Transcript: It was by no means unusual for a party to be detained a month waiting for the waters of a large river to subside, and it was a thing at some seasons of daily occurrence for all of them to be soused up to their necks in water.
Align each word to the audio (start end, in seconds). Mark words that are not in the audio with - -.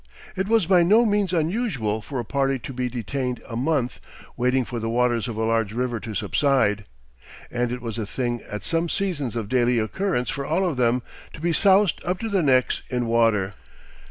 It 0.35 0.47
was 0.47 0.65
by 0.65 0.81
no 0.81 1.05
means 1.05 1.31
unusual 1.31 2.01
for 2.01 2.17
a 2.19 2.25
party 2.25 2.57
to 2.57 2.73
be 2.73 2.89
detained 2.89 3.39
a 3.47 3.55
month 3.55 3.99
waiting 4.35 4.65
for 4.65 4.79
the 4.79 4.89
waters 4.89 5.27
of 5.27 5.37
a 5.37 5.43
large 5.43 5.73
river 5.73 5.99
to 5.99 6.15
subside, 6.15 6.85
and 7.51 7.71
it 7.71 7.83
was 7.83 7.99
a 7.99 8.07
thing 8.07 8.41
at 8.49 8.63
some 8.63 8.89
seasons 8.89 9.35
of 9.35 9.47
daily 9.47 9.77
occurrence 9.77 10.31
for 10.31 10.43
all 10.43 10.67
of 10.67 10.77
them 10.77 11.03
to 11.33 11.39
be 11.39 11.53
soused 11.53 12.01
up 12.03 12.17
to 12.21 12.29
their 12.29 12.41
necks 12.41 12.81
in 12.89 13.05
water. 13.05 13.53